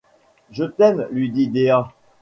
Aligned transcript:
Je 0.49 0.63
t’aime, 0.63 1.07
lui 1.11 1.29
dit 1.29 1.47
Dea. 1.47 1.93